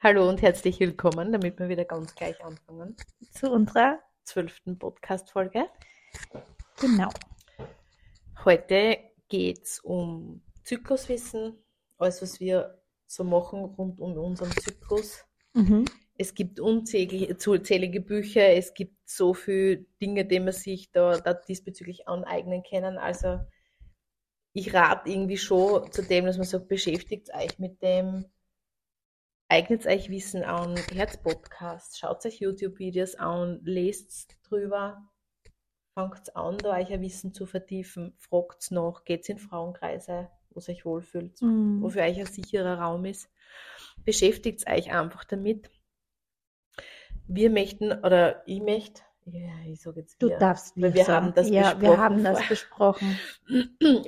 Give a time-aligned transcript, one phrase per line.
[0.00, 2.94] Hallo und herzlich willkommen, damit wir wieder ganz gleich anfangen.
[3.32, 5.66] Zu unserer Zwölften Podcast-Folge.
[6.80, 7.08] Genau.
[8.44, 8.98] Heute
[9.28, 11.58] geht es um Zykluswissen,
[11.98, 15.24] alles, was wir so machen rund um unseren Zyklus.
[15.54, 15.84] Mhm.
[16.16, 22.06] Es gibt unzählige Bücher, es gibt so viele Dinge, die man sich da, da diesbezüglich
[22.06, 22.98] aneignen kann.
[22.98, 23.40] Also
[24.52, 28.26] ich rate irgendwie schon zu dem, dass man sagt, beschäftigt euch mit dem,
[29.48, 35.02] eignet euch Wissen an, Herzpodcasts, schaut euch YouTube-Videos an, lest drüber,
[35.94, 40.68] fangt an, da euch ein Wissen zu vertiefen, fragt noch, geht in Frauenkreise, wo ihr
[40.68, 41.82] euch wohlfühlt, Mhm.
[41.82, 43.30] wo für euch ein sicherer Raum ist.
[44.04, 45.70] Beschäftigt euch einfach damit.
[47.26, 51.08] Wir möchten, oder ich möchte, ja, ich sage jetzt Du wir, darfst weil wir wir
[51.08, 53.18] haben das Ja, besprochen wir haben das besprochen.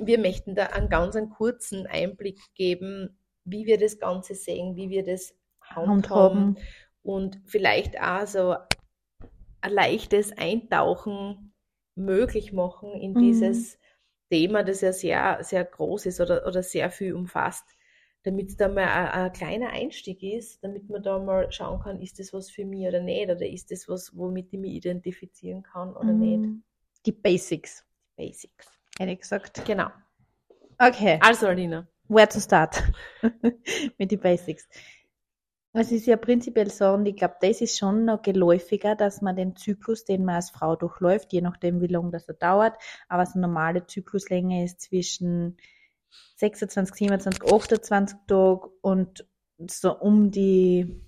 [0.01, 4.89] Wir möchten da einen ganz einen kurzen Einblick geben, wie wir das Ganze sehen, wie
[4.89, 5.35] wir das
[5.75, 6.57] handhaben
[7.03, 8.55] und vielleicht auch so
[9.61, 11.53] ein leichtes Eintauchen
[11.95, 13.19] möglich machen in Mhm.
[13.19, 13.79] dieses
[14.29, 17.65] Thema, das ja sehr, sehr groß ist oder, oder sehr viel umfasst,
[18.23, 22.01] damit es da mal ein, ein kleiner Einstieg ist, damit man da mal schauen kann,
[22.01, 25.63] ist das was für mich oder nicht, oder ist das was, womit ich mich identifizieren
[25.63, 26.43] kann oder nicht.
[26.43, 26.63] Mhm.
[27.05, 27.83] Die Basics,
[28.15, 28.71] Basics.
[28.97, 29.65] hätte ich gesagt.
[29.65, 29.89] Genau.
[30.79, 31.87] Okay, Also, Alina.
[32.07, 32.81] where to start?
[33.97, 34.67] Mit den Basics.
[35.73, 39.37] Es ist ja prinzipiell so, und ich glaube, das ist schon noch geläufiger, dass man
[39.37, 42.75] den Zyklus, den man als Frau durchläuft, je nachdem, wie lange das er dauert,
[43.07, 45.57] aber so eine normale Zykluslänge ist zwischen
[46.35, 49.25] 26, 27, 28 Tage und
[49.69, 51.01] so um die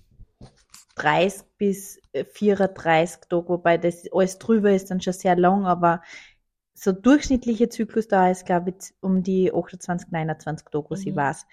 [0.96, 6.00] 30 bis äh, 34 Tage, wobei das alles drüber ist dann schon sehr lang, aber
[6.72, 11.16] so durchschnittliche Zyklusdauer ist, glaube ich, um die 28, 29 Tage, was ich Mhm.
[11.16, 11.46] weiß.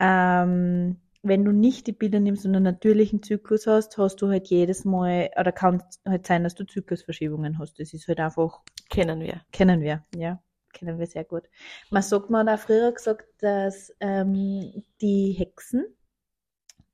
[0.00, 4.48] Ähm, wenn du nicht die Bilder nimmst und einen natürlichen Zyklus hast, hast du halt
[4.48, 7.78] jedes Mal, oder kann es halt sein, dass du Zyklusverschiebungen hast.
[7.78, 8.60] Das ist halt einfach
[8.92, 9.40] Kennen wir.
[9.52, 10.42] Kennen wir, ja.
[10.74, 11.44] Kennen wir sehr gut.
[11.90, 15.86] Man sagt, man hat auch früher gesagt, dass ähm, die Hexen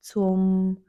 [0.01, 0.85] zum,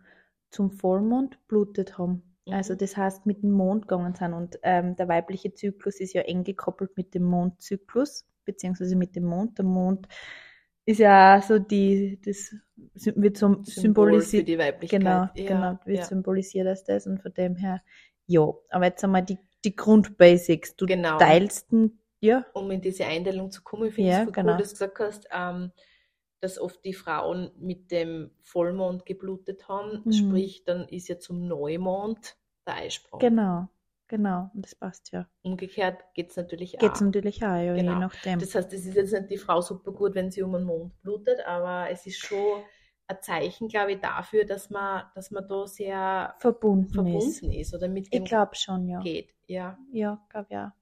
[0.49, 2.23] zum Vollmond blutet haben.
[2.45, 2.53] Mhm.
[2.53, 4.33] Also das heißt, mit dem Mond gegangen sind.
[4.33, 9.25] Und ähm, der weibliche Zyklus ist ja eng gekoppelt mit dem Mondzyklus, beziehungsweise mit dem
[9.25, 9.57] Mond.
[9.57, 10.07] Der Mond
[10.89, 12.55] ist ja so die, das
[13.15, 14.47] wird so symbolisiert.
[14.47, 14.99] die Weiblichkeit.
[15.01, 16.05] Genau, ja, genau, wird ja.
[16.05, 17.81] symbolisiert als das und von dem her,
[18.25, 18.51] ja.
[18.69, 20.75] Aber jetzt einmal die, die Grundbasics.
[20.75, 21.17] Du Genau.
[21.17, 21.67] teilst
[22.21, 24.51] ja, um in diese Einteilung zu kommen, ich finde Ja, es voll genau.
[24.53, 25.71] cool, dass du gesagt hast, ähm,
[26.41, 30.11] dass oft die Frauen mit dem Vollmond geblutet haben, Mhm.
[30.11, 33.19] sprich, dann ist ja zum Neumond der Eisprung.
[33.19, 33.67] genau,
[34.09, 35.25] genau, und das passt ja.
[35.43, 36.99] Umgekehrt geht es natürlich auch.
[36.99, 37.93] natürlich auch, ja, Genau.
[37.93, 38.39] je nachdem.
[38.39, 41.01] Das heißt, es ist jetzt nicht die Frau super gut, wenn sie um den Mond
[41.01, 42.61] blutet, aber es ist schon
[43.07, 47.39] ein Zeichen, glaube ich, dafür, dass man, dass man da sehr verbunden, ist.
[47.39, 48.99] verbunden ist oder mit Ich glaube schon, ja.
[48.99, 49.33] geht.
[49.47, 49.77] Ja.
[49.91, 50.73] Ja, glaube ja.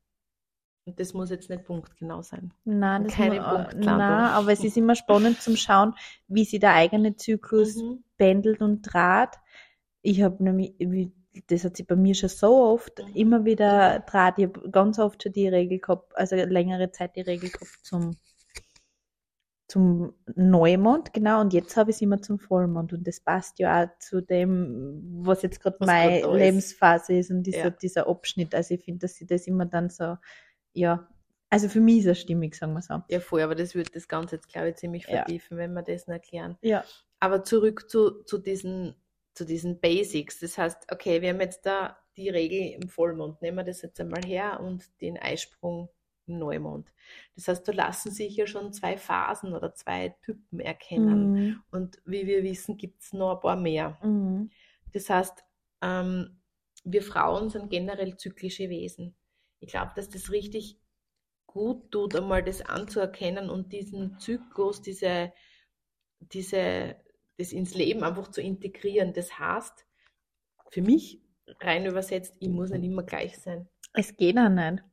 [0.86, 2.54] Und das muss jetzt nicht punktgenau sein.
[2.64, 3.98] Nein, das Keine mu- Punktlandung.
[3.98, 4.96] nein, aber es ist immer
[5.36, 5.94] spannend zum Schauen,
[6.28, 8.04] wie sich der eigene Zyklus Mhm.
[8.18, 9.36] pendelt und draht.
[10.02, 11.12] Ich habe nämlich, wie-
[11.48, 13.16] das hat sich bei mir schon so oft Mhm.
[13.16, 14.38] immer wieder draht.
[14.40, 18.18] Ich habe ganz oft schon die Regel gehabt, also längere Zeit die Regel gehabt zum,
[19.68, 22.94] zum Neumond, genau, und jetzt habe ich es immer zum Vollmond.
[22.94, 26.40] Und das passt ja auch zu dem, was jetzt gerade meine grad da ist.
[26.40, 27.69] Lebensphase ist und dieser, Ja.
[27.72, 28.56] dieser Abschnitt.
[28.56, 30.16] Also ich finde, dass sie das immer dann so,
[30.74, 31.08] ja,
[31.50, 33.02] also für mich ist es stimmig, sagen wir so.
[33.09, 35.18] Ja, voll, aber das wird das Ganze jetzt, glaube ich, ziemlich Ja.
[35.18, 36.58] vertiefen, wenn wir das noch erklären.
[36.62, 36.86] Ja.
[37.19, 38.96] Aber zurück zu, zu, diesen,
[39.38, 40.40] zu diesen Basics.
[40.40, 43.42] Das heißt, okay, wir haben jetzt da die Regel im Vollmond.
[43.42, 45.90] Nehmen wir das jetzt einmal her und den Eisprung
[46.25, 46.92] im Neumond.
[47.36, 51.31] Das heißt, da lassen sich ja schon zwei Phasen oder zwei Typen erkennen.
[51.31, 51.64] Mhm.
[51.72, 53.98] Und wie wir wissen, gibt es noch ein paar mehr.
[54.03, 54.50] Mhm.
[54.92, 55.44] Das heißt,
[55.81, 56.42] ähm,
[56.84, 59.16] wir Frauen sind generell zyklische Wesen.
[59.59, 60.80] Ich glaube, dass das richtig
[61.46, 65.34] gut tut, einmal das anzuerkennen und diesen Zyklus, diese,
[66.19, 66.95] diese,
[67.38, 69.13] das ins Leben einfach zu integrieren.
[69.13, 69.86] Das heißt,
[70.69, 71.22] für mich
[71.62, 73.68] rein übersetzt, ich muss nicht immer gleich sein.
[73.94, 74.84] Es geht auch nicht.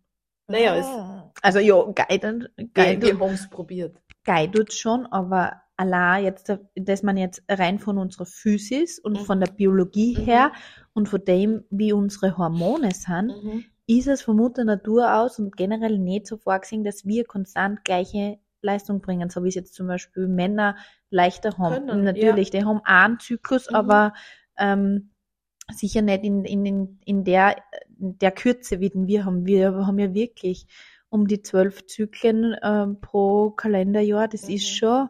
[0.47, 0.87] Naja, es,
[1.43, 3.97] Also ja, geil, wir, geil, wir haben es probiert.
[4.25, 9.25] geil tut's schon, aber allein jetzt, dass man jetzt rein von unserer Physis und Mhm.
[9.25, 10.25] von der Biologie Mhm.
[10.25, 10.53] her
[10.93, 13.65] und von dem, wie unsere Hormone sind, Mhm.
[13.87, 18.39] ist es von Mutter Natur aus und generell nicht so vorgesehen, dass wir konstant gleiche
[18.65, 20.77] Leistung bringen, so wie es jetzt zum Beispiel Männer
[21.11, 21.87] leichter haben.
[21.87, 23.77] Können, Natürlich, die haben einen Zyklus, Mhm.
[23.77, 24.13] aber
[24.59, 25.11] ähm,
[25.73, 27.57] sicher nicht in, in, in, in der,
[27.99, 29.47] in der Kürze, wie den wir haben.
[29.47, 30.67] Wir haben ja wirklich
[31.09, 34.27] um die zwölf Zyklen ähm, pro Kalenderjahr.
[34.29, 34.77] Das ist Mhm.
[34.77, 35.09] schon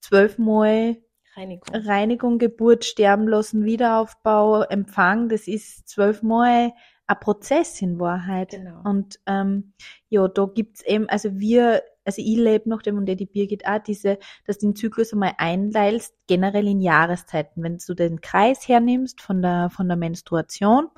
[0.00, 0.96] zwölfmal
[1.36, 1.74] Reinigung.
[1.74, 6.72] Reinigung, Geburt, Sterben lassen, Wiederaufbau, Empfang, das ist zwölfmal
[7.06, 8.50] ein Prozess in Wahrheit.
[8.50, 8.82] Genau.
[8.84, 9.72] Und ähm,
[10.08, 13.80] ja, da gibt's eben, also wir, also ich lebe nach dem und die Birgit auch,
[13.80, 17.62] diese, dass du den Zyklus einmal einteilst, generell in Jahreszeiten.
[17.62, 20.88] Wenn du den Kreis hernimmst von der, von der Menstruation,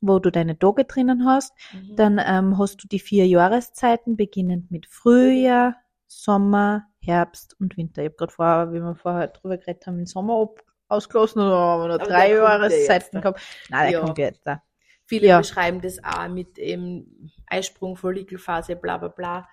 [0.00, 1.94] wo du deine Tage drinnen hast, Mhm.
[1.94, 5.76] dann ähm, hast du die vier Jahreszeiten, beginnend mit Frühjahr,
[6.08, 8.02] Sommer, Herbst und Winter.
[8.02, 10.48] Ich habe gerade vorher, wie wir vorher drüber geredet haben, den Sommer
[10.88, 13.40] ausgelassen oder haben wir noch Aber drei Jahreszeiten gehabt?
[13.70, 14.00] Nein, der Ja.
[14.00, 14.62] kommt jetzt da.
[15.04, 15.38] Viele Ja.
[15.38, 19.48] beschreiben das auch mit eben Eisprung, Follikelphase, bla bla bla.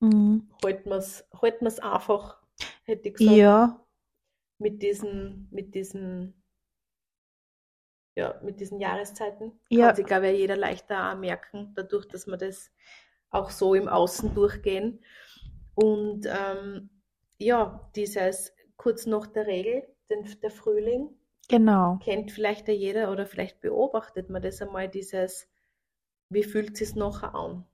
[0.00, 0.48] Mhm.
[0.64, 2.42] Halten wir es halten wir's einfach,
[2.84, 3.84] hätte ich gesagt, Ja,
[4.58, 6.42] mit diesen, mit diesen,
[8.16, 9.52] ja, mit diesen Jahreszeiten.
[9.68, 9.88] Ja.
[9.88, 12.70] Kann sich, glaube ich, jeder leichter auch merken, dadurch, dass wir das
[13.30, 15.04] auch so im Außen durchgehen.
[15.74, 16.90] Und ähm,
[17.38, 21.10] ja, dieses kurz nach der Regel, den, der Frühling,
[21.48, 21.98] genau.
[22.02, 25.48] kennt vielleicht ja jeder oder vielleicht beobachtet man das einmal, dieses,
[26.30, 27.66] wie fühlt es sich nachher an,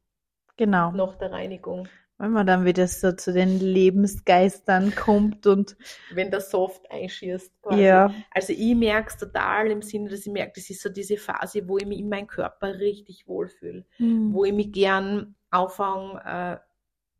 [0.56, 0.90] Genau.
[0.92, 1.88] nach der Reinigung.
[2.22, 5.76] Wenn man dann wieder so zu den Lebensgeistern kommt und
[6.14, 7.50] Wenn der Soft einschießt.
[7.62, 7.82] quasi.
[7.82, 11.16] ja, Also ich merke es total im Sinne, dass ich merke, das ist so diese
[11.16, 14.32] Phase, wo ich mich in meinem Körper richtig wohlfühle, Mhm.
[14.32, 16.71] wo ich mich gern anfange, äh,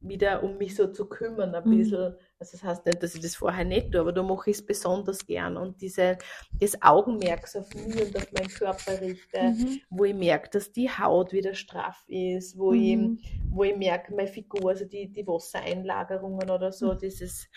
[0.02, 1.69] wieder um mich so zu kümmern ein Mhm.
[1.69, 2.14] bisschen.
[2.38, 4.66] Also das heißt nicht, dass ich das vorher nicht tue, aber da mache ich es
[4.66, 6.19] besonders gern und diese,
[6.60, 9.81] das Augenmerk auf mich und auf meinen Körper richte, Mhm.
[9.90, 13.19] wo ich merke, dass die Haut wieder straff ist, wo Mhm.
[13.19, 16.88] ich wo ich merke, meine Figur, also die, die Wassereinlagerungen oder Mhm.
[16.88, 17.50] so, dieses,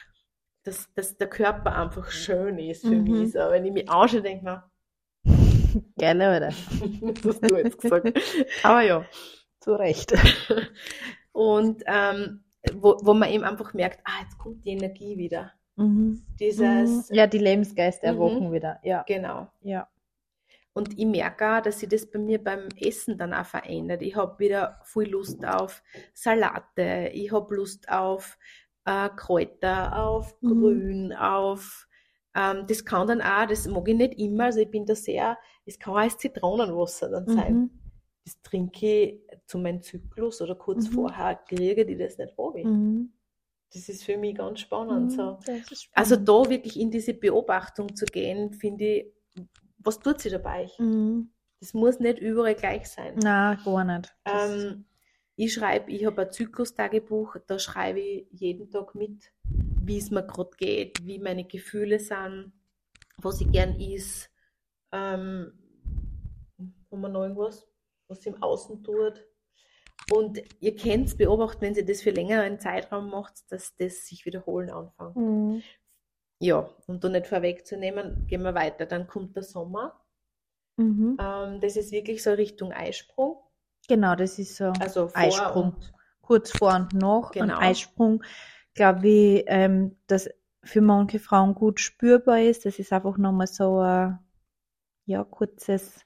[0.63, 3.03] dass, dass der Körper einfach schön ist für Mhm.
[3.03, 3.31] mich.
[3.31, 4.63] So, wenn ich mich anschaue, denke ich mir,
[5.97, 6.51] Geil, oder?
[7.23, 8.11] das hast du jetzt gesagt.
[8.63, 9.05] Aber ja.
[9.61, 10.13] Zu Recht.
[11.35, 12.45] Und ähm,
[12.75, 15.51] wo, wo man eben einfach merkt, ah, jetzt kommt die Energie wieder.
[15.75, 16.23] Mhm.
[16.39, 18.19] Dieses, Ja, die Lebensgeister Mhm.
[18.21, 18.79] erwachen wieder.
[18.83, 19.49] Ja, genau.
[19.61, 19.87] ja.
[20.73, 24.01] Und ich merke auch, dass sich das bei mir beim Essen dann auch verändert.
[24.01, 25.83] Ich habe wieder viel Lust auf
[26.13, 28.37] Salate, ich habe Lust auf
[28.85, 30.47] äh, Kräuter, auf Mhm.
[30.61, 31.87] Grün, auf
[32.33, 35.37] ähm, das kann dann auch, das mag ich nicht immer, also ich bin da sehr,
[35.65, 37.53] es kann auch als Zitronenwasser dann sein.
[37.53, 37.69] Mhm.
[38.25, 40.93] Das trinke ich zu meinem Zyklus oder kurz Mhm.
[40.93, 42.63] vorher, kriege ich das nicht habe.
[42.63, 43.13] Mhm.
[43.73, 45.11] Das ist für mich ganz spannend.
[45.11, 45.33] So.
[45.33, 45.37] Mhm.
[45.45, 46.29] Das ist Also spannend.
[46.29, 49.13] da wirklich in diese Beobachtung zu gehen, finde ich,
[49.79, 50.69] was tut sie dabei?
[50.79, 51.29] Mhm.
[51.59, 53.15] Das muss nicht überall gleich sein.
[53.21, 54.13] Na, gar nicht.
[54.25, 54.85] Ähm,
[55.35, 59.31] ich schreibe, ich habe ein Zyklustagebuch, da schreibe ich jeden Tag mit,
[59.83, 62.51] wie es mir gerade geht, wie meine Gefühle sind,
[63.17, 64.29] was ich gern is,
[64.91, 65.53] ähm,
[66.91, 67.67] haben wir noch irgendwas,
[68.07, 69.25] was im Außen tut.
[70.11, 74.25] Und ihr könnt es beobachten, wenn ihr das für längeren Zeitraum macht, dass das sich
[74.25, 75.15] wiederholen anfängt.
[75.15, 75.63] Mhm.
[76.39, 78.85] Ja, und da nicht vorwegzunehmen, gehen wir weiter.
[78.85, 79.99] Dann kommt der Sommer.
[80.77, 81.17] Mhm.
[81.19, 83.37] Ähm, das ist wirklich so Richtung Eisprung.
[83.87, 84.73] Genau, das ist so.
[84.79, 85.75] Also Eisprung.
[86.21, 87.31] kurz vor und nach.
[87.31, 87.57] Genau.
[87.57, 88.23] Ein Eisprung,
[88.73, 90.29] glaube ich, ähm, dass
[90.63, 92.65] für manche Frauen gut spürbar ist.
[92.65, 94.19] Das ist einfach nochmal so ein,
[95.05, 96.01] ja, kurzes,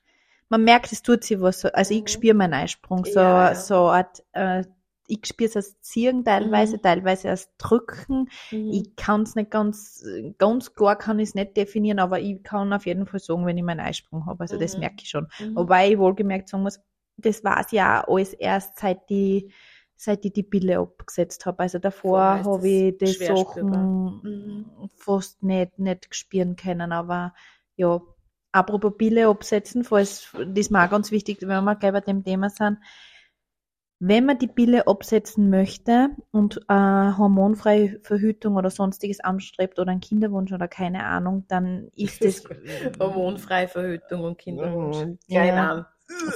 [0.50, 1.62] man merkt, es tut sich was.
[1.62, 2.02] so- Also Mhm.
[2.06, 3.56] ich spüre meinen Eisprung, so, Ja, ja.
[3.56, 4.64] so Art, äh,
[5.08, 6.82] ich spüre es als Ziehen teilweise, Mhm.
[6.84, 8.30] teilweise als Drücken.
[8.52, 8.70] Mhm.
[8.72, 10.04] Ich kann es nicht ganz,
[10.38, 13.58] ganz klar kann ich es nicht definieren, aber ich kann auf jeden Fall sagen, wenn
[13.58, 14.42] ich meinen Eisprung habe.
[14.42, 14.82] Also das Mhm.
[14.82, 15.28] merke ich schon.
[15.40, 15.56] Mhm.
[15.56, 16.80] Wobei ich wohlgemerkt sagen muss,
[17.18, 19.52] das war es ja alles erst seit die
[20.02, 21.60] seit ich die Pille abgesetzt habe.
[21.64, 23.46] Also davor habe das ich die spürbar.
[23.46, 24.90] Sachen Mhm.
[24.96, 26.94] fast nicht, nicht spüren können.
[26.94, 27.34] Aber
[27.76, 28.00] ja,
[28.52, 32.24] apropos Pille absetzen, falls, das ist mir auch ganz wichtig, wenn wir gleich bei dem
[32.24, 32.80] Thema sind.
[34.02, 40.00] Wenn man die Pille absetzen möchte und äh, hormonfreie Verhütung oder sonstiges anstrebt oder einen
[40.00, 42.42] Kinderwunsch oder keine Ahnung, dann ist das
[42.98, 45.06] Hormonfreie Verhütung und Kinderwunsch.
[45.06, 45.20] Mhm.
[45.30, 45.70] Keine Ja.
[45.70, 45.86] Ahnung.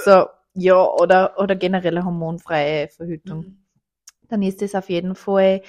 [0.04, 3.38] so, ja, oder, oder generelle hormonfreie Verhütung.
[3.38, 3.56] Mhm.
[4.28, 5.62] Dann ist es auf jeden Fall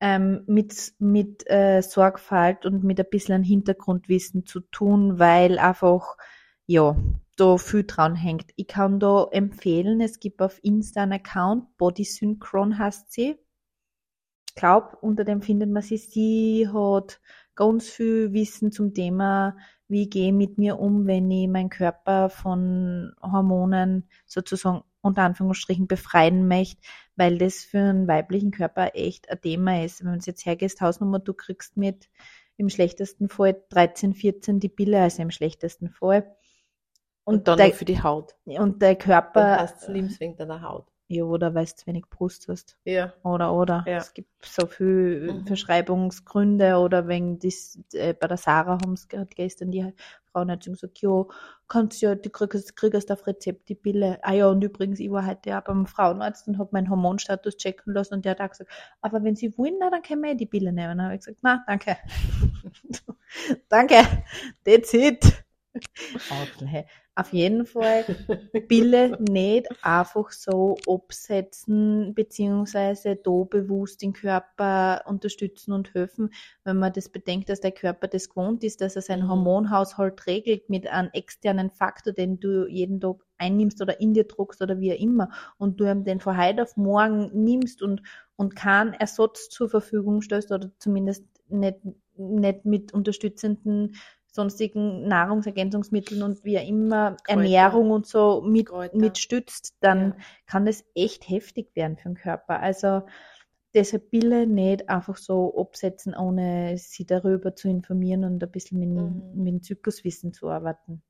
[0.00, 6.16] ähm, mit, mit äh, Sorgfalt und mit ein bisschen Hintergrundwissen zu tun, weil einfach,
[6.66, 6.96] ja,
[7.36, 8.50] da viel dran hängt.
[8.56, 13.36] Ich kann da empfehlen, es gibt auf Insta einen Account, Body Synchron heißt sie.
[14.48, 15.98] Ich glaube, unter dem findet man sie.
[15.98, 17.20] Sie hat
[17.54, 19.56] ganz viel Wissen zum Thema,
[19.88, 25.86] wie gehe ich mit mir um, wenn ich meinen Körper von Hormonen sozusagen unter Anführungsstrichen
[25.86, 26.80] befreien möchte,
[27.16, 30.04] weil das für einen weiblichen Körper echt ein Thema ist.
[30.04, 32.08] Wenn du jetzt hergehst, Hausnummer, du kriegst mit
[32.58, 36.34] im schlechtesten Fall 13, 14 die Pille, also im schlechtesten Fall.
[37.24, 38.34] Und, Und, dann der, für die Haut.
[38.44, 40.86] und der Dann Körper, heißt es, nimm's wegen deiner Haut.
[41.08, 42.76] Ja, oder weil du zu wenig Brust hast.
[42.84, 43.12] Ja.
[43.22, 43.84] Oder, oder.
[43.86, 43.98] Ja.
[43.98, 45.46] Es gibt so viel Mhm.
[45.46, 49.92] Verschreibungsgründe oder wegen das, äh, bei der Sarah haben es gerade gestern die
[50.36, 51.24] Frau hat schon gesagt, ja,
[52.00, 54.18] ja, du kriegst, auf Rezept die Pille.
[54.22, 57.94] Ah ja, und übrigens, ich war heute auch beim Frauenarzt und habe meinen Hormonstatus checken
[57.94, 60.46] lassen und der hat auch gesagt, aber wenn Sie wollen, na, dann können wir die
[60.46, 60.98] Pille nehmen.
[60.98, 61.96] Dann habe ich gesagt, na, danke.
[63.68, 63.96] danke.
[64.64, 65.24] That's it.
[66.66, 66.86] Hey.
[67.18, 68.04] Auf jeden Fall
[68.68, 76.30] Pille nicht einfach so absetzen, beziehungsweise da bewusst den Körper unterstützen und helfen,
[76.64, 79.30] wenn man das bedenkt, dass der Körper das gewohnt ist, dass er seinen Mhm.
[79.30, 84.62] Hormonhaushalt regelt mit einem externen Faktor, den du jeden Tag einnimmst oder in dir druckst
[84.62, 88.02] oder wie auch immer und du ihm den von heute auf morgen nimmst und,
[88.36, 91.78] und keinen Ersatz zur Verfügung stellst oder zumindest nicht,
[92.16, 93.94] nicht mit unterstützenden
[94.36, 98.96] sonstigen Nahrungsergänzungsmitteln und wie auch immer Ernährung und so mit, Kräuter.
[98.96, 100.24] mitstützt, dann Ja.
[100.46, 102.60] kann das echt heftig werden für den Körper.
[102.60, 103.02] Also
[103.74, 108.88] deshalb Pille nicht einfach so absetzen, ohne sie darüber zu informieren und ein bisschen mit,
[108.90, 109.42] dem- Mhm.
[109.42, 111.02] mit dem Zykluswissen zu arbeiten.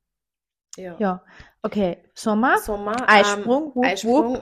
[0.77, 0.97] Ja.
[0.99, 1.23] Ja,
[1.63, 1.99] okay.
[2.15, 2.97] Sommer, Sommer.
[3.09, 4.39] Eisprung, ähm, Eisprung.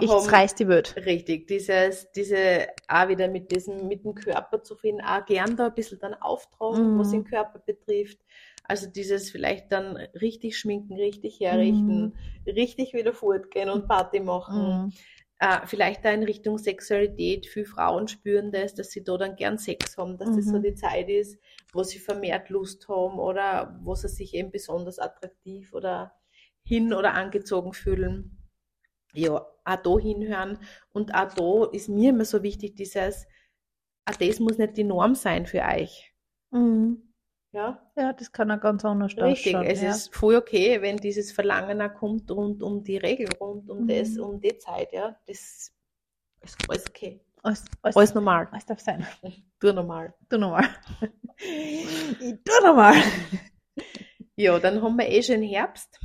[0.00, 0.96] Ich reiß die Welt.
[0.96, 5.66] Richtig, dieses, diese, auch wieder mit diesem, mit dem Körper zu finden, auch gern da
[5.66, 6.98] ein bisschen dann auftragen, Mhm.
[6.98, 8.18] was den Körper betrifft.
[8.64, 14.78] Also dieses vielleicht dann richtig schminken, richtig herrichten, richtig wieder fortgehen und Party machen.
[14.86, 14.92] Mhm.
[15.38, 17.46] Äh, vielleicht da in Richtung Sexualität.
[17.46, 20.62] Viele Frauen spüren das, dass sie da dann gern Sex haben, dass das so Mhm.
[20.62, 21.38] die Zeit ist,
[21.72, 26.14] wo sie vermehrt Lust haben oder wo sie sich eben besonders attraktiv oder
[26.62, 28.38] hin oder angezogen fühlen.
[29.14, 30.58] Ja, auch da hinhören.
[30.92, 33.26] Und auch da ist mir immer so wichtig, dieses,
[34.06, 36.12] auch das muss nicht die Norm sein für euch.
[36.50, 37.12] Mhm.
[37.52, 39.54] Ja, Ja, das kann auch ganz anders richtig.
[39.54, 39.90] Es ja.
[39.90, 43.88] ist voll okay, wenn dieses Verlangen auch kommt rund um die Regeln, rund um Mhm.
[43.88, 45.16] das, um die Zeit, ja.
[45.26, 45.72] Das
[46.42, 47.20] ist alles okay.
[47.44, 48.48] alles, alles, Alles normal.
[48.50, 49.06] alles darf sein.
[49.60, 50.12] Du normal.
[50.28, 50.68] Du nochmal.
[51.38, 52.94] Ich tu nochmal.
[54.36, 56.00] Ja, dann haben wir eh schon Herbst.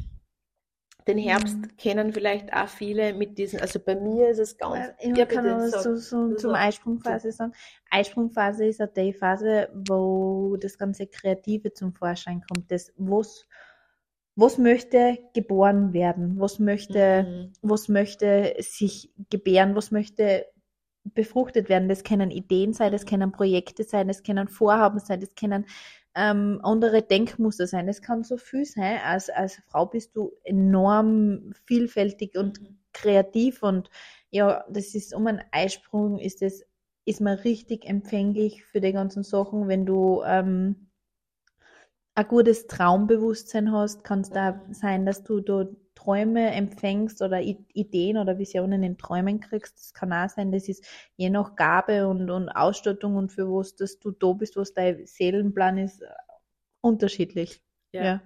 [1.10, 1.78] Den Herbst Mhm.
[1.78, 5.44] kennen vielleicht auch viele mit diesen, also bei mir ist es ganz, Ich ja, kann
[5.44, 5.82] was sag.
[5.82, 6.54] so, so, zum.
[6.54, 7.54] Eisprungphase sagen.
[7.90, 12.72] Eisprungphase ist auch die Phase, wo das ganze Kreative zum Vorschein kommt.
[12.72, 13.48] Das, was,
[14.36, 16.40] was möchte geboren werden?
[16.40, 17.54] Was möchte, Mhm.
[17.64, 19.76] was möchte sich gebären?
[19.76, 20.46] Was möchte
[21.06, 21.90] befruchtet werden?
[21.90, 25.66] Das können Ideen sein, das können Projekte sein, das können Vorhaben sein, das können
[26.20, 27.88] ähm, andere Denkmuster sein.
[27.88, 29.00] Es kann so viel sein.
[29.04, 32.78] Als, als Frau bist du enorm vielfältig und Mhm.
[32.94, 33.90] kreativ und
[34.32, 36.66] ja, das ist um einen Eisprung ist es
[37.06, 40.90] ist man richtig empfänglich für die ganzen Sachen, wenn du ähm,
[42.16, 44.74] ein gutes Traumbewusstsein hast, kann es da Mhm.
[44.74, 45.66] sein, dass du da
[46.10, 49.78] Träume empfängst oder Ideen oder Visionen in Träumen kriegst.
[49.78, 50.84] Das kann auch sein, das ist
[51.18, 55.06] je nach Gabe und, und Ausstattung und für was, dass du da bist, was dein
[55.06, 56.08] Seelenplan ist, äh,
[56.82, 57.62] unterschiedlich.
[57.92, 58.04] Ja.
[58.04, 58.22] Ja.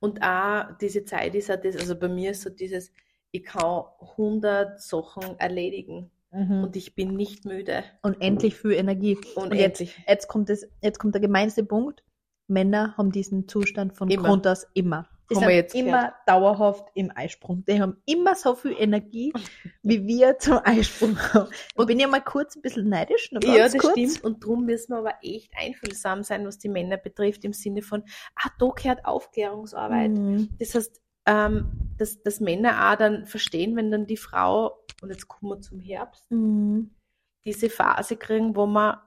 [0.00, 2.90] Und auch diese Zeit ist auch das, also bei mir ist so dieses,
[3.30, 3.84] ich kann
[4.16, 6.62] 100 Sachen erledigen Mhm.
[6.62, 7.82] und ich bin nicht müde.
[8.02, 9.16] Und endlich viel Energie.
[9.34, 10.04] Und jetzt, Unendlich.
[10.06, 12.04] jetzt kommt das, jetzt kommt der gemeinste Punkt.
[12.46, 14.28] Männer haben diesen Zustand von Immer.
[14.28, 15.08] Grund aus immer.
[15.30, 16.14] Die Haben sind immer gehört.
[16.26, 17.64] dauerhaft im Eisprung.
[17.64, 19.32] Die haben immer so viel Energie,
[19.82, 21.50] wie wir zum Eisprung haben.
[21.76, 23.30] Und bin ja mal kurz ein bisschen neidisch.
[23.32, 23.92] Nur Ja, das kurz.
[23.92, 24.24] stimmt.
[24.24, 28.02] Und darum müssen wir aber echt einfühlsam sein, was die Männer betrifft, im Sinne von,
[28.34, 30.10] ah, da gehört Aufklärungsarbeit.
[30.10, 30.48] Mhm.
[30.58, 35.28] Das heißt, ähm, dass, dass Männer auch dann verstehen, wenn dann die Frau, und jetzt
[35.28, 36.90] kommen wir zum Herbst, Mhm.
[37.44, 38.98] diese Phase kriegen, wo man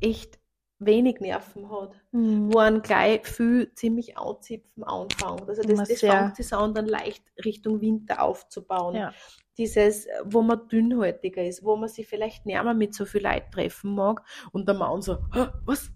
[0.00, 0.38] echt
[0.86, 1.94] wenig Nerven hat.
[2.12, 2.52] Mhm.
[2.52, 5.48] wo ein gleich viel ziemlich anzipfen anfängt.
[5.48, 8.94] Also das, das fängt sich an, dann leicht Richtung Winter aufzubauen.
[8.94, 9.12] Ja.
[9.58, 13.52] Dieses, wo man dünnhäutiger ist, wo man sich vielleicht nicht mehr mit so viel Leid
[13.52, 14.22] treffen mag
[14.52, 15.90] und der Mann so, "Hä, was?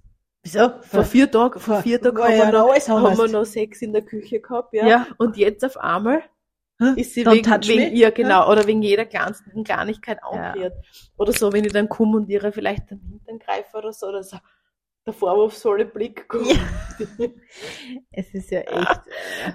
[0.45, 0.71] Wieso?
[0.83, 3.93] Vor vier Tagen, vor vier Tagen haben, ja wir noch, haben wir noch Sex in
[3.93, 4.87] der Küche gehabt, ja.
[4.87, 5.07] Ja.
[5.19, 6.23] Und jetzt auf einmal
[6.95, 10.29] ist sie Don't wegen, wegen ihr, genau, oder wegen jeder kleinsten Kleinigkeit Ja.
[10.29, 10.75] angerührt.
[11.17, 14.23] Oder so, wenn ich dann komme und ihre vielleicht den Hintern greife oder so, oder
[14.23, 14.37] so,
[15.09, 16.59] der vorwurfsvolle Blick kommt.
[18.13, 19.01] Es ist ja echt.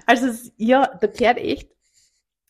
[0.05, 1.69] Also es- ja, da gehört echt,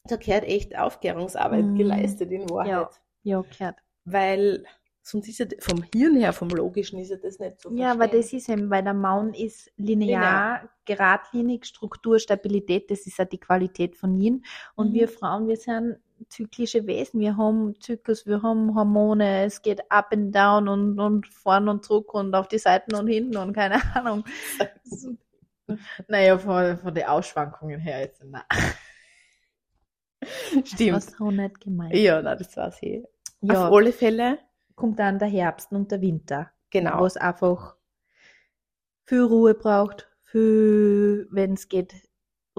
[0.06, 1.76] da gehört echt Aufklärungsarbeit Mhm.
[1.78, 2.70] geleistet in Wahrheit.
[2.72, 2.90] Ja.
[3.26, 3.78] Ja, gehört.
[4.06, 4.66] Weil
[5.02, 8.08] sonst ist ja vom Hirn her, vom Logischen ist ja das nicht so Ja, aber
[8.08, 13.40] das ist eben, weil der Maun ist linear, geradlinig, Struktur, Stabilität, das ist ja die
[13.40, 14.44] Qualität von Yin.
[14.76, 14.94] Und Mhm.
[14.94, 15.98] wir Frauen, wir sind
[16.30, 21.28] zyklische Wesen, wir haben Zyklus, wir haben Hormone, es geht up and down und, und
[21.28, 24.24] vorn und zurück und auf die Seiten und hinten und keine Ahnung.
[26.10, 28.22] Naja, von, von den Ausschwankungen her jetzt.
[28.26, 28.44] Na.
[30.20, 30.94] Das Stimmt.
[30.94, 31.96] war so nicht gemeint.
[31.96, 33.04] Ja, na, das war's eh.
[33.42, 34.40] Ja, Auf alle Fälle,
[34.76, 37.00] kommt dann der Herbst und der Winter, genau.
[37.00, 37.76] wo es einfach
[39.06, 41.94] viel Ruhe braucht, viel, wenn es geht,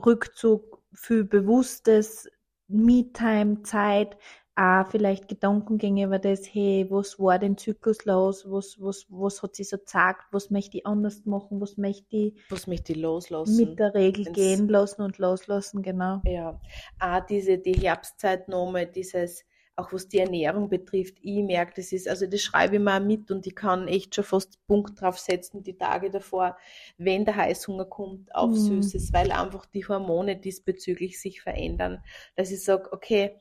[0.04, 2.28] Rückzug, viel bewusstes
[2.74, 4.16] Me-Time, Zeit,
[4.56, 9.56] auch vielleicht Gedankengänge über das, hey, was war den Zyklus los, was, was, was hat
[9.56, 13.56] sie so gesagt, was möchte ich anders machen, was möchte ich Was möchte ich loslassen?
[13.56, 16.20] mit der Regel Wenn's- gehen lassen und loslassen, genau.
[16.24, 16.60] Ja,
[17.00, 19.44] auch diese, die Herbstzeit nochmal, dieses,
[19.76, 23.00] auch was die Ernährung betrifft, ich merke, das ist, also das schreibe ich mir auch
[23.00, 26.56] mit und ich kann echt schon fast Punkt drauf setzen, die Tage davor,
[26.98, 28.56] wenn der Heißhunger kommt auf Mhm.
[28.56, 32.02] Süßes, weil einfach die Hormone diesbezüglich sich verändern.
[32.36, 33.36] Dass ich sage, okay,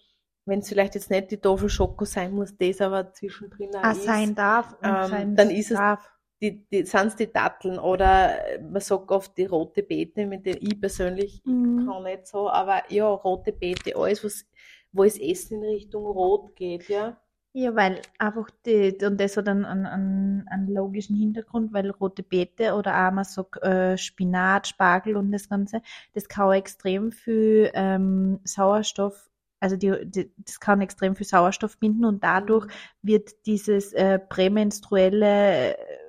[0.46, 4.06] wenn es vielleicht jetzt nicht die Tafel Schoko sein muss, das aber zwischendrin Ah, ist,
[4.06, 6.10] sein darf ähm, sein dann ist es- darf.
[6.42, 10.80] die, die, sind's die Datteln oder man sagt oft die rote Beete, mit denen ich
[10.80, 11.86] persönlich Mhm.
[11.86, 14.46] kann nicht so, aber ja, rote Beete, alles, was,
[14.94, 17.18] wo das Essen in Richtung Rot geht, ja.
[17.56, 22.74] Ja, weil einfach die, und das hat einen, einen, einen, logischen Hintergrund, weil rote Beete
[22.74, 25.84] oder auch man sagt äh, Spinat, Spargel und das Ganze,
[26.14, 32.06] das kann extrem viel ähm, Sauerstoff, also die, die, das kann extrem viel Sauerstoff binden
[32.06, 32.68] und dadurch
[33.04, 36.03] wird dieses äh, prämenstruelle äh,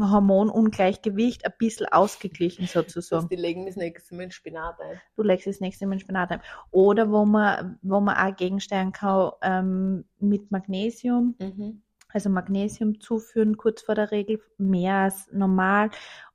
[0.00, 3.28] Hormonungleichgewicht ein bisschen ausgeglichen So, sozusagen.
[3.28, 5.00] die legen das nächste Mal in Spinat ein.
[5.16, 6.40] du legst das nächste Mal in Spinat ein.
[6.70, 11.82] Oder wo man, wo man auch gegensteuern kann ähm, mit Magnesium, Mhm.
[12.08, 15.90] also Magnesium zuführen, kurz vor der Regel, mehr als normal.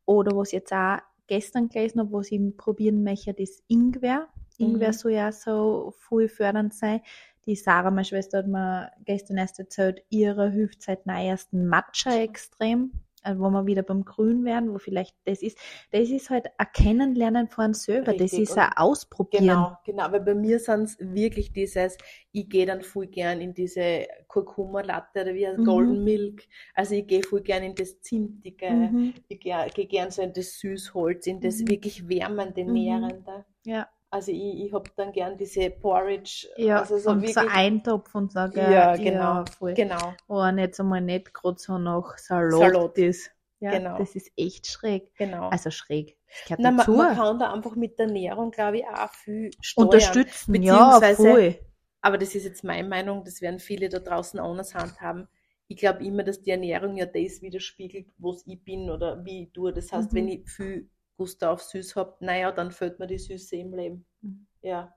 [0.06, 4.27] Oder was ich jetzt auch gestern gelesen habe, was ich probieren möchte, ist Ingwer.
[4.58, 4.94] Ingwer Mhm.
[4.94, 7.01] soll ja so viel fördernd sein.
[7.46, 12.91] Die Sarah, meine Schwester, hat mir gestern erst erzählt, ihre hilft seit neuesten Matcha extrem.
[13.27, 15.57] Also wo wir wieder beim Grün werden, wo vielleicht das ist,
[15.91, 19.48] das ist halt ein Kennenlernen von selber, das Richtig, ist und ein Ausprobieren.
[19.48, 21.98] Genau, genau, weil bei mir sind es wirklich dieses,
[22.31, 25.65] ich gehe dann voll gern in diese Kurkuma-Latte oder wie heißt Mhm.
[25.65, 29.13] Golden Milk, also ich gehe voll gern in das Zimtige, Mhm.
[29.27, 31.67] ich gehe, gehe gern so in das Süßholz, in das Mhm.
[31.67, 32.74] wirklich wärmende, Mhm.
[32.74, 33.46] nährende.
[33.65, 37.41] Ja, Also ich, ich hab dann gern diese Porridge, ja also so und wirklich, so
[37.47, 38.71] Eintopf und so, gell?
[38.73, 39.73] Ja, genau, voll.
[39.75, 42.97] genau, Wo er nicht einmal nicht gerade so nach Salat, Salat.
[42.97, 43.32] ist.
[43.60, 43.97] Ja, Genau.
[43.97, 45.13] das ist echt schräg.
[45.15, 45.49] genau.
[45.49, 46.17] Also schräg.
[46.58, 49.88] Na, man, man kann da einfach mit der Ernährung, glaube ich, auch viel steuern.
[49.88, 51.56] Unterstützen, ja, beziehungsweise- voll.
[52.01, 55.27] Aber das ist jetzt meine Meinung, das werden viele da draußen anders handhaben.
[55.67, 59.51] Ich glaube immer, dass die Ernährung ja das widerspiegelt, was ich bin oder wie ich
[59.53, 59.73] tue.
[59.73, 60.17] Das heißt, Mhm.
[60.17, 64.06] wenn ich viel Gust auf süß habe, naja, dann fällt mir die Süße im Leben.
[64.21, 64.47] Mhm.
[64.62, 64.93] Ja.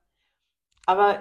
[0.87, 1.21] Aber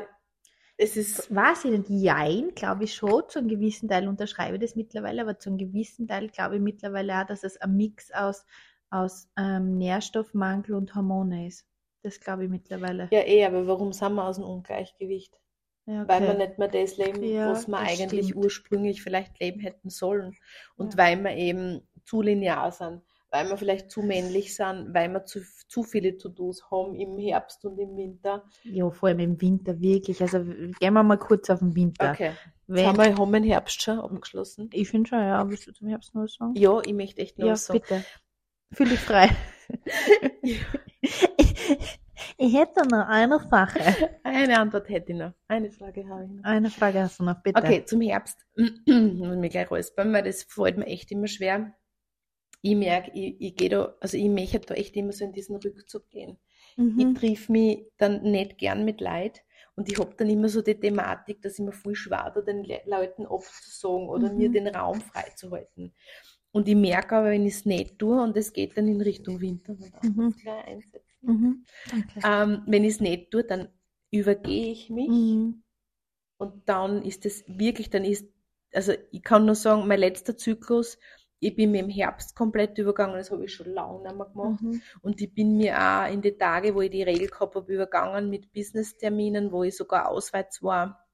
[0.78, 5.22] es ist, nicht, jein, glaube ich schon, zu einem gewissen Teil unterschreibe ich das mittlerweile,
[5.22, 8.46] aber zu einem gewissen Teil glaube ich mittlerweile auch, dass es ein Mix aus,
[8.90, 11.66] aus ähm, Nährstoffmangel und Hormone ist.
[12.02, 13.10] Das glaube ich mittlerweile.
[13.12, 15.38] ja eh, aber warum sind wir aus dem Ungleichgewicht?
[15.86, 16.48] Ja, Weil wir okay.
[16.48, 18.46] nicht mehr das leben, Ja, was wir eigentlich stimmt.
[18.46, 20.38] ursprünglich vielleicht leben hätten sollen.
[20.78, 20.98] Und Ja.
[21.00, 25.42] weil wir eben zu linear sind, weil wir vielleicht zu männlich sind, weil wir zu,
[25.68, 28.44] zu viele To-Dos haben im Herbst und im Winter.
[28.64, 30.22] Ja, vor allem im Winter, wirklich.
[30.22, 32.12] Also gehen wir mal kurz auf den Winter.
[32.12, 32.32] Okay.
[32.68, 34.70] Wenn, haben wir, haben den Herbst schon abgeschlossen.
[34.74, 36.54] ich finde schon, ja, willst du zum Herbst noch was sagen?
[36.56, 37.80] Ja, ich möchte echt noch Ja, was sagen.
[37.80, 38.04] bitte.
[38.74, 39.30] Fühl dich frei.
[42.38, 43.80] ich hätte noch eine Sache.
[44.24, 45.34] Eine Antwort hätte ich noch.
[45.48, 46.44] Eine Frage habe ich noch.
[46.44, 47.60] Eine Frage hast du noch, bitte.
[47.60, 48.46] Okay, zum Herbst.
[48.56, 51.74] Ich muss mich gleich räuspern, weil das fällt mir echt immer schwer.
[52.62, 55.56] Ich merke, ich, ich gehe da, also ich möchte da echt immer so in diesen
[55.58, 56.38] Rückzug gehen.
[56.96, 57.14] Ich Mhm.
[57.14, 59.44] triff mich dann nicht gern mit Leid
[59.76, 62.64] und ich hab dann immer so die Thematik, dass ich mir voll schwer da den
[62.64, 64.38] Le Leuten abzusagen oder Mhm.
[64.38, 65.94] mir den Raum freizuhalten.
[66.52, 69.40] Und ich merke aber, wenn ich es nicht tue und es geht dann in Richtung
[69.40, 70.34] Winter, ich Mhm.
[71.22, 71.66] Mhm.
[72.24, 73.70] Ähm, wenn ich es nicht tue, dann
[74.12, 75.62] übergehe ich mich Mhm.
[76.38, 78.26] und dann ist es wirklich, dann ist,
[78.74, 80.98] also ich kann nur sagen, mein letzter Zyklus,
[81.40, 84.62] ich bin mir im Herbst komplett übergangen, das habe ich schon lange nicht mehr gemacht.
[84.62, 84.82] Mhm.
[85.02, 88.30] Und ich bin mir auch in die Tage, wo ich die Regel gehabt habe, übergangen
[88.30, 91.08] mit Business-Terminen, wo ich sogar auswärts war,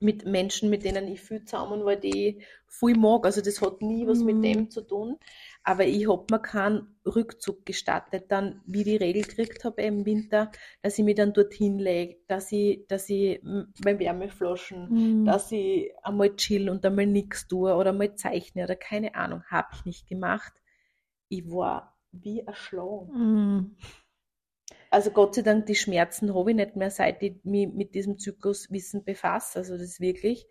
[0.00, 3.24] mit Menschen, mit denen ich viel zusammen war, die ich viel mag.
[3.24, 4.42] Also das hat nie was mit Mhm.
[4.42, 5.18] dem zu tun.
[5.66, 10.04] Aber ich habe mir keinen Rückzug gestattet, dann, wie ich die Regel gekriegt habe im
[10.04, 14.90] Winter, dass ich mich dann dorthin lege, dass ich, dass ich m- bei Wärmeflaschen,
[15.22, 15.24] Mhm.
[15.24, 19.68] dass ich einmal chill und einmal nichts tue oder mal zeichne oder keine Ahnung, habe
[19.74, 20.52] ich nicht gemacht.
[21.28, 23.08] Ich war wie erschlagen.
[23.12, 23.76] Mhm.
[24.90, 28.18] Also Gott sei Dank, die Schmerzen habe ich nicht mehr, seit ich mich mit diesem
[28.18, 29.58] Zykluswissen befasse.
[29.58, 30.46] Also das wirklich.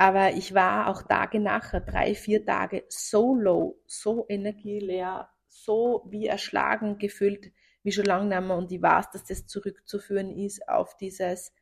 [0.00, 6.26] Aber ich war auch Tage nachher, drei, vier Tage, so low, so energieleer, so wie
[6.26, 8.56] erschlagen gefühlt, wie schon lange nicht mehr.
[8.56, 11.52] Und ich weiß, dass das zurückzuführen ist auf dieses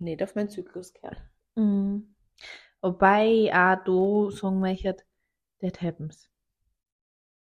[0.00, 1.22] nicht auf meinen Zyklus gehört.
[1.54, 2.16] Mhm.
[2.80, 4.96] Wobei auch da sagen möchte,
[5.60, 6.28] that happens.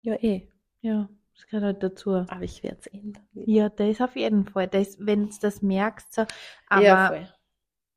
[0.00, 0.48] Ja, eh.
[0.80, 2.12] Ja, das gehört halt dazu.
[2.12, 3.28] Aber ich werde es ändern.
[3.34, 4.68] Ja, das auf jeden Fall.
[4.68, 6.24] Das, wenn du das merkst, so.
[6.66, 7.28] Aber ja.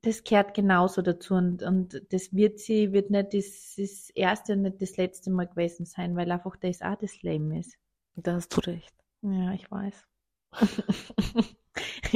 [0.07, 4.61] Das gehört genauso dazu und, und das wird sie, wird nicht das, das erste und
[4.61, 7.77] nicht das letzte Mal gewesen sein, weil einfach das auch das Leben ist.
[8.15, 8.95] Da hast du recht.
[9.21, 10.07] Ja, ich weiß.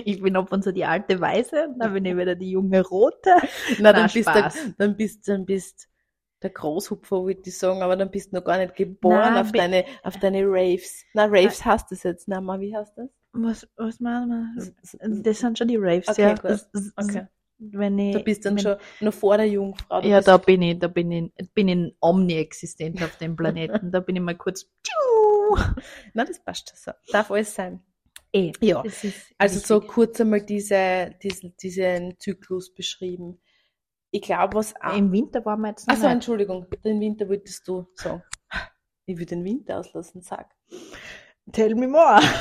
[0.05, 3.35] ich bin ab und zu die alte Weiße, dann bin ich wieder die junge Rote.
[3.79, 5.89] Na, Na, dann, bist der, dann bist dann bist
[6.41, 9.51] der Großhupfer, würde ich sagen, aber dann bist du noch gar nicht geboren Nein, auf
[9.51, 11.03] deine, auf deine Raves.
[11.13, 12.29] Na, Raves hast du jetzt.
[12.29, 13.09] Na, mal, wie heißt das?
[13.33, 15.21] Was, was machen wir?
[15.23, 16.35] Das sind schon die Raves, Okay, ja.
[16.95, 17.27] Okay.
[17.63, 20.01] Wenn ich, Du bist dann wenn, schon noch vor der Jungfrau.
[20.01, 23.91] Ja, da bin ich, da bin ich, bin ich omniexistent auf dem Planeten.
[23.91, 24.67] Da bin ich mal kurz.
[26.13, 27.11] Na, das passt schon so.
[27.11, 27.83] Darf alles sein.
[28.33, 28.83] Eh, Ja.
[29.37, 29.93] Also so wichtig.
[29.93, 33.39] kurz einmal diese, diesen, diesen Zyklus beschrieben.
[34.09, 34.97] Ich glaube, was auch.
[34.97, 36.07] Im Winter waren wir jetzt noch Achso.
[36.07, 38.23] Entschuldigung, den Winter wolltest du sagen.
[39.05, 40.49] Ich will den Winter auslassen, sag.
[41.51, 42.21] Tell me more.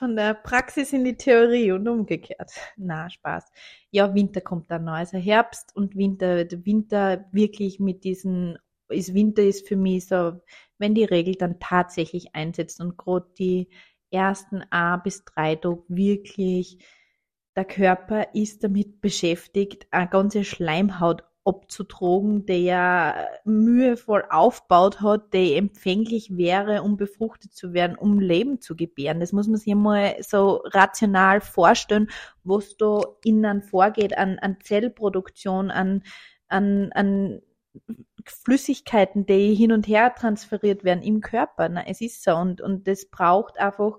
[0.00, 2.52] Von der Praxis in die Theorie und umgekehrt.
[2.78, 3.44] Na, Spaß.
[3.90, 4.94] Ja, Winter kommt dann noch.
[4.94, 8.56] Also Herbst und Winter, Winter wirklich mit diesen,
[8.88, 10.40] ist Winter ist für mich so,
[10.78, 13.68] wenn die Regel dann tatsächlich einsetzt und gerade die
[14.10, 16.78] ersten A bis drei Tage wirklich,
[17.54, 26.36] der Körper ist damit beschäftigt, eine ganze Schleimhaut abzutragen, der mühevoll aufgebaut hat, der empfänglich
[26.36, 29.20] wäre, um befruchtet zu werden, um Leben zu gebären.
[29.20, 32.08] Das muss man sich mal so rational vorstellen,
[32.44, 36.02] was da innen vorgeht an, an Zellproduktion, an,
[36.48, 37.42] an, an
[38.24, 41.68] Flüssigkeiten, die hin und her transferiert werden im Körper.
[41.68, 43.98] Na, es ist so und, und das braucht einfach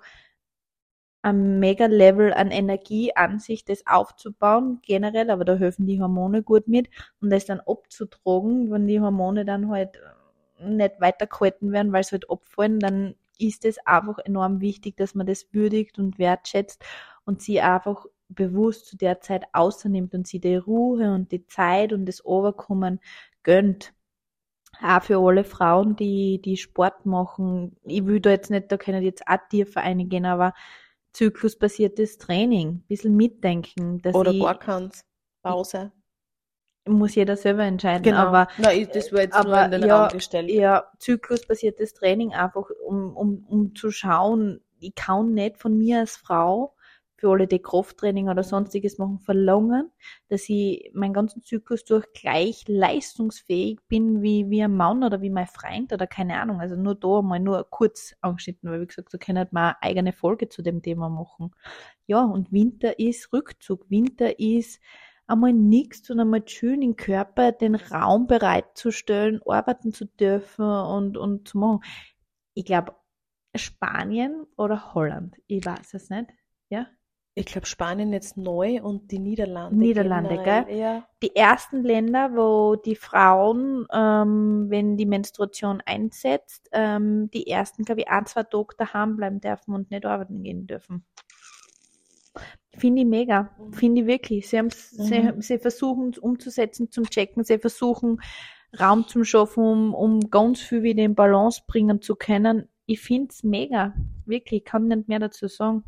[1.22, 6.68] ein Mega-Level an Energie an sich, das aufzubauen, generell, aber da helfen die Hormone gut
[6.68, 6.90] mit
[7.22, 12.14] und das dann abzutragen, wenn die Hormone dann halt äh, nicht weitergehalten werden, weil sie
[12.14, 16.84] halt abfallen, dann ist es einfach enorm wichtig, dass man das würdigt und wertschätzt
[17.26, 21.94] und sie einfach bewusst zu der Zeit außernimmt und sie die Ruhe und die Zeit
[21.94, 23.00] und das Overkommen
[23.44, 23.94] gönnt.
[24.82, 27.76] Auch für alle Frauen, die, die Sport machen.
[27.84, 30.54] Ich will da jetzt nicht, da können jetzt auch Tiervereine gehen, aber
[31.14, 35.04] zyklusbasiertes Training, ein bisschen mitdenken, dass Oder ich, gar keins.
[35.44, 35.92] Pause.
[36.88, 38.18] muss jeder selber entscheiden, Genau.
[38.20, 40.50] aber Na, ich, das war jetzt nur aber in den ja, Raum gestellt.
[40.50, 46.16] ja, zyklusbasiertes Training einfach, um, um, um zu schauen, ich kann nicht von mir als
[46.18, 46.76] Frau
[47.22, 49.92] für alle, die Krafttraining oder sonstiges machen, verlangen,
[50.28, 55.30] dass ich meinen ganzen Zyklus durch gleich leistungsfähig bin wie, wie ein Mann oder wie
[55.30, 56.60] mein Freund oder keine Ahnung.
[56.60, 60.14] Also nur da mal nur kurz angeschnitten, weil wie gesagt, so können wir eine eigene
[60.14, 61.52] Folge zu dem Thema machen.
[62.08, 63.88] Ja, und Winter ist Rückzug.
[63.92, 64.82] Winter ist
[65.28, 71.48] einmal nichts und einmal schön im Körper den Raum bereitzustellen, arbeiten zu dürfen und, und
[71.48, 71.82] zu machen.
[72.56, 72.96] Ich glaube,
[73.56, 76.32] Spanien oder Holland, ich weiß es nicht.
[76.70, 76.88] Ja,
[77.34, 79.78] Ich glaube, Spanien jetzt neu und die Niederlande.
[79.78, 81.08] Niederlande, generell, Ja.
[81.24, 88.02] die ersten Länder, wo die Frauen, ähm, wenn die Menstruation einsetzt, ähm, die ersten, glaube
[88.02, 91.06] ich, ein, zwei Tage daheim bleiben dürfen und nicht arbeiten gehen dürfen.
[92.78, 93.50] Finde ich mega.
[93.58, 93.74] Mhm.
[93.74, 94.50] Finde ich wirklich.
[94.50, 95.42] Sie, haben's, sie, Mhm.
[95.42, 97.44] sie versuchen es umzusetzen, zum Checken.
[97.46, 98.22] Sie versuchen
[98.78, 102.68] Raum zum Schaffen, um, um ganz viel wieder in Balance bringen zu können.
[102.86, 103.94] Ich finde es mega.
[104.26, 104.60] Wirklich.
[104.62, 105.84] Ich kann nicht mehr dazu sagen.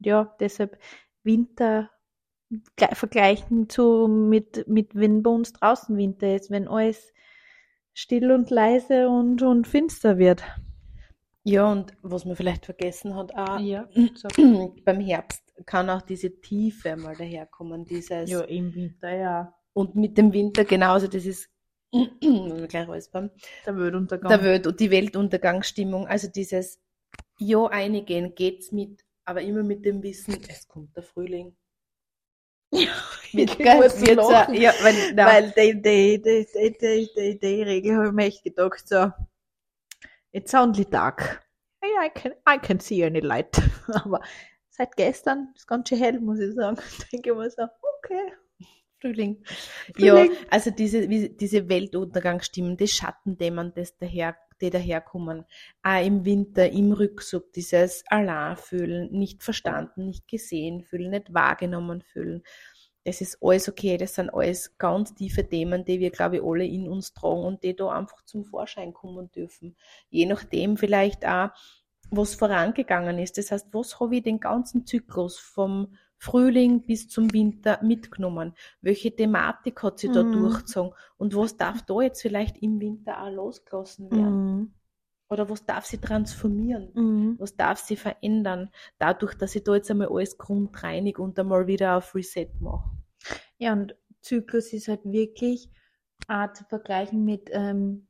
[0.00, 0.78] Ja, deshalb
[1.22, 1.90] Winter
[2.78, 7.12] gle- vergleichen zu mit, mit wenn bei uns draußen Winter ist, wenn alles
[7.94, 10.42] still und leise und, und finster wird.
[11.44, 13.88] ja, und was man vielleicht vergessen hat, auch Ja,
[14.84, 17.84] beim Herbst kann auch diese Tiefe mal daherkommen.
[17.84, 19.54] Dieses, ja, im Winter, ja.
[19.72, 21.48] Und mit dem Winter genauso, das ist
[22.68, 23.30] gleich räuspern.
[23.66, 24.30] Der Weltuntergang.
[24.30, 26.80] Der Welt und die Weltuntergangsstimmung, also dieses
[27.38, 31.56] Ja einigen, geht's mit, aber immer mit dem Wissen, es kommt der Frühling.
[32.72, 34.54] Gell, muss wird lachen.
[34.54, 38.42] so, ja, weil, die, die, die, die, die, die, die Regel habe ich mir echt
[38.42, 39.12] gedacht, so,
[40.32, 41.44] it's only dark.
[42.04, 43.60] I can, I can see any light.
[44.04, 44.20] Aber
[44.70, 46.76] seit gestern ist ganz schön hell, muss ich sagen.
[47.12, 47.62] Denke ich mir so,
[47.98, 48.32] okay.
[49.00, 49.44] Frühling.
[49.94, 50.32] Frühling.
[50.32, 55.44] Ja, also diese, diese Weltuntergangsstimmen, die Schattendämmern, das daher, die daherkommen,
[55.82, 62.02] auch im Winter, im Rückzug, dieses Alarm fühlen, nicht verstanden, nicht gesehen fühlen, nicht wahrgenommen
[62.02, 62.42] fühlen.
[63.04, 66.64] Das ist alles okay, das sind alles ganz tiefe Themen, die wir, glaube ich, alle
[66.66, 69.76] in uns tragen und die da einfach zum Vorschein kommen dürfen.
[70.08, 71.50] Je nachdem vielleicht auch,
[72.10, 73.38] was vorangegangen ist.
[73.38, 78.54] Das heißt, was habe ich den ganzen Zyklus vom Frühling bis zum Winter mitgenommen?
[78.80, 80.30] Welche Thematik hat sie da Mhm.
[80.30, 80.94] durchgezogen?
[81.18, 84.43] Und was darf da jetzt vielleicht im Winter auch losgelassen werden?
[85.34, 86.92] Oder was darf sie transformieren?
[86.94, 87.34] Mhm.
[87.40, 88.70] Was darf sie verändern?
[88.98, 92.88] Dadurch, dass ich da jetzt einmal alles grundreinig und einmal wieder auf Reset mache.
[93.58, 95.68] Ja, und Zyklus ist halt wirklich
[96.28, 98.06] auch zu vergleichen mit, ähm,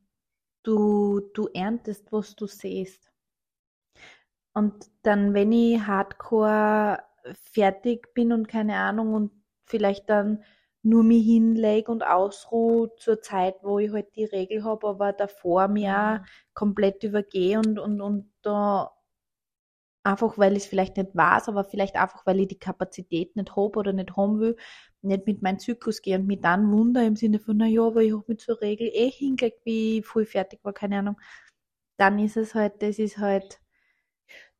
[0.64, 3.10] du, du erntest, was du siehst.
[4.52, 6.98] Und dann, wenn ich hardcore
[7.32, 9.32] fertig bin und keine Ahnung und
[9.64, 10.44] vielleicht dann
[10.84, 15.68] nur mich hinlege und ausruhe zur Zeit, wo ich halt die Regel habe, aber davor
[15.68, 18.92] mir auch komplett übergehe und, und, und da
[20.04, 23.56] einfach, weil ich es vielleicht nicht weiß, aber vielleicht einfach, weil ich die Kapazität nicht
[23.56, 24.56] habe oder nicht haben will,
[25.02, 28.02] nicht mit meinem Zyklus gehe und mich dann wundere im Sinne von, na ja, aber
[28.02, 31.16] ich habe mich zur Regel eh hingelegt, wie ich voll fertig war, keine Ahnung.
[31.98, 33.60] Dann ist es halt, das ist halt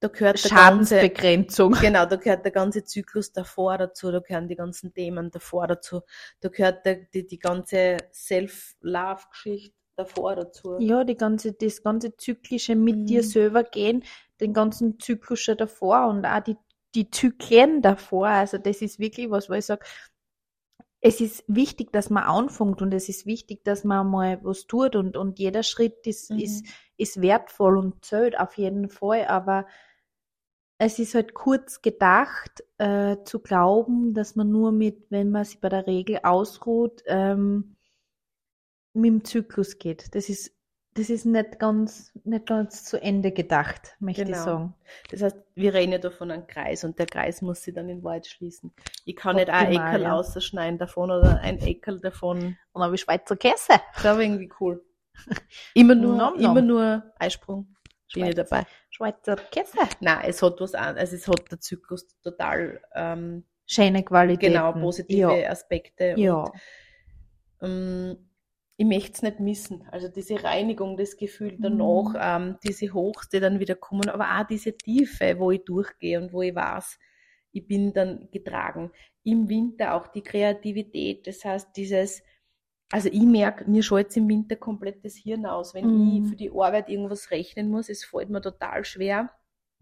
[0.04, 1.72] Da gehört der ganze, Schadensbegrenzung.
[1.80, 6.02] genau, da gehört der ganze Zyklus davor dazu, da gehören die ganzen Themen davor dazu,
[6.40, 10.76] da gehört der, die, die ganze Self-Love-Geschichte davor dazu.
[10.78, 13.06] Ja, die ganze, das ganze Zyklische mit Mhm.
[13.06, 14.04] dir selber gehen,
[14.42, 16.56] den ganzen Zyklus schon davor und auch die,
[16.94, 18.26] die Zyklen davor.
[18.28, 19.86] Also das ist wirklich was, wo ich sage,
[21.00, 24.96] es ist wichtig, dass man anfängt und es ist wichtig, dass man mal was tut
[24.96, 26.38] und, und jeder Schritt ist, Mhm.
[26.40, 26.66] ist,
[26.98, 29.66] ist wertvoll und zählt auf jeden Fall, aber
[30.78, 35.60] es ist halt kurz gedacht, äh, zu glauben, dass man nur mit, wenn man sich
[35.60, 37.76] bei der Regel ausruht, ähm,
[38.92, 40.14] mit dem Zyklus geht.
[40.14, 40.52] Das ist,
[40.94, 44.44] das ist nicht ganz, nicht ganz zu Ende gedacht, möchte ich Genau.
[44.44, 44.74] sagen.
[45.10, 47.88] Das heißt, wir reden ja da von einem Kreis und der Kreis muss sich dann
[47.88, 48.72] in Wahrheit schließen.
[49.04, 50.12] Ich kann nicht ein Optimal, Eckerl ja.
[50.14, 52.38] ausschneiden davon oder ein Eckerl davon.
[52.38, 53.80] Und dann habe ich Schweizer Käse.
[53.94, 54.84] Das war irgendwie cool.
[55.74, 56.40] Immer nur, Nom, nom.
[56.40, 57.74] immer nur Eisprung.
[58.14, 58.64] Bin ich dabei.
[58.90, 59.76] Schweizer Käse.
[60.00, 64.50] Nein, es hat was an, also es hat der Zyklus total ähm, Schöne Qualität.
[64.52, 65.50] genau positive Ja.
[65.50, 66.14] Aspekte.
[66.16, 66.44] ja.
[67.60, 68.30] Und, ähm,
[68.76, 69.86] ich möchte es nicht missen.
[69.92, 72.18] Also diese Reinigung, das Gefühl danach, Mhm.
[72.48, 76.32] ähm, diese Hochs, die dann wieder kommen, aber auch diese Tiefe, wo ich durchgehe und
[76.32, 76.98] wo ich weiß,
[77.52, 78.90] ich bin dann getragen.
[79.22, 82.22] Im Winter auch die Kreativität, das heißt dieses,
[82.92, 85.74] also ich merke, mir schaltet im Winter komplett das Hirn aus.
[85.74, 86.22] Wenn Mhm.
[86.24, 89.30] ich für die Arbeit irgendwas rechnen muss, es fällt mir total schwer.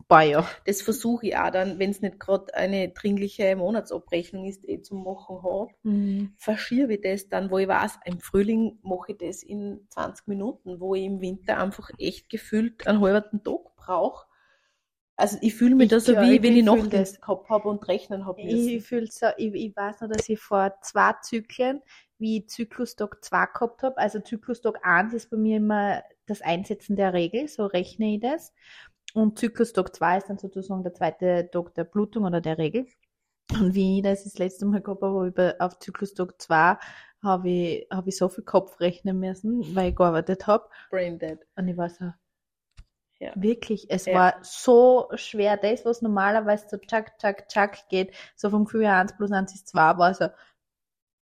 [0.08, 0.48] Boah, ja.
[0.66, 5.04] Das versuche ich auch dann, wenn es nicht gerade eine dringliche Monatsabrechnung ist, eh zum
[5.04, 6.32] Machen habe Mhm.
[6.38, 10.80] verschiebe ich das dann, wo ich weiß, im Frühling mache ich das in 20 Minuten,
[10.80, 14.26] wo ich im Winter einfach echt gefühlt einen halben Tag brauche.
[15.16, 17.20] Also ich fühle mich Ich- da so ja, wie, ich- wenn ich ich Nachtdienst das.
[17.20, 21.12] gehabt habe und rechnen habe Ich, so, ich, ich weiß noch, dass ich vor zwei
[21.22, 21.80] Zyklen,
[22.22, 26.96] wie ich Zyklustag 2 gehabt habe, also Zyklustag 1 ist bei mir immer das Einsetzen
[26.96, 28.54] der Regel, so rechne ich das.
[29.14, 32.86] Und Zyklustag 2 ist dann sozusagen der zweite Tag der Blutung oder der Regel.
[33.52, 36.78] Und wie ich das das letzte Mal gehabt habe, über, auf Zyklustag 2
[37.22, 40.68] habe ich, habe ich so viel Kopf rechnen müssen, weil ich gearbeitet habe.
[40.90, 41.38] Brain dead.
[41.56, 42.12] Und ich war so,
[43.22, 43.32] Ja.
[43.36, 44.14] Wirklich, es Ja.
[44.14, 45.56] war so schwer.
[45.56, 49.54] Das, was normalerweise so tschak, tschak, tschak geht, so vom Gefühl her 1 plus 1
[49.54, 50.26] ist 2, war so,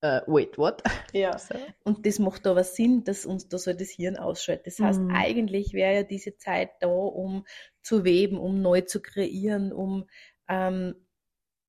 [0.02, 0.82] äh, wait, what?
[1.14, 1.38] Ja.
[1.40, 1.56] So.
[1.84, 4.68] Und das macht aber Sinn, dass uns da so das Hirn ausschaltet.
[4.68, 5.12] Das heißt, Mhm.
[5.12, 7.46] eigentlich wäre ja diese Zeit da, um
[7.82, 10.06] zu weben, um neu zu kreieren, um,
[10.48, 10.96] ähm,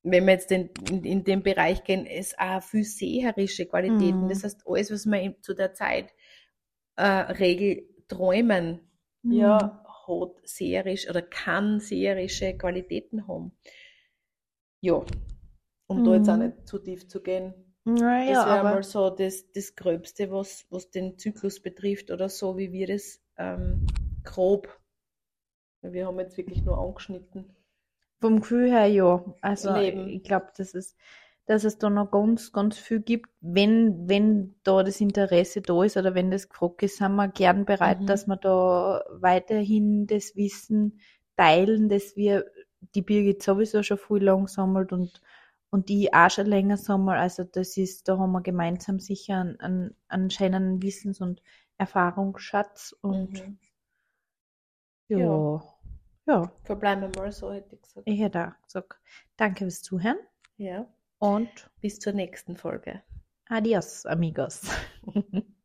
[0.03, 4.25] wenn wir jetzt in, in, in den Bereich gehen, es auch viel seherische Qualitäten.
[4.25, 4.29] Mhm.
[4.29, 6.13] Das heißt, alles, was wir in, zu der Zeit
[6.95, 8.81] äh, Regel träumen,
[9.23, 9.33] Mhm.
[9.33, 13.51] ja, hat seherisch oder kann seherische Qualitäten haben.
[14.81, 15.05] Ja,
[15.87, 16.45] um da jetzt auch Mhm.
[16.45, 17.53] nicht zu tief zu gehen.
[17.83, 22.57] Naja, Das wäre mal so das, das Gröbste, was, was den Zyklus betrifft oder so,
[22.57, 23.85] wie wir das ähm,
[24.23, 24.79] grob.
[25.81, 27.55] Wir haben jetzt wirklich nur angeschnitten.
[28.19, 29.23] vom Gefühl her ja.
[29.41, 30.07] Also Leben.
[30.07, 30.95] ich glaube, dass es,
[31.45, 35.97] dass es da noch ganz, ganz viel gibt, wenn, wenn da das Interesse da ist
[35.97, 38.05] oder wenn das gefragt ist, sind wir gern bereit, Mhm.
[38.05, 40.99] dass wir da weiterhin das Wissen
[41.35, 42.45] teilen, dass wir
[42.95, 45.21] die Birgit sowieso schon viel lang sammelt und,
[45.71, 47.17] und die auch schon länger sammelt.
[47.19, 51.41] Also das ist, da haben wir gemeinsam sicher einen, einen, einen schönen Wissens- und
[51.77, 53.57] Erfahrungsschatz und Mhm.
[55.09, 55.63] ja, Ja.
[56.27, 58.07] ja, Verbleiben wir mal so, hätte ich gesagt.
[58.07, 58.99] ich hätte auch gesagt,
[59.37, 60.19] danke fürs Zuhören
[60.57, 60.87] Ja.
[61.19, 61.49] und
[61.81, 63.01] Bis zur nächsten Folge.
[63.49, 64.61] adios, amigos.